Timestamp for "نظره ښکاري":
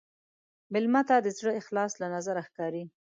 2.15-2.83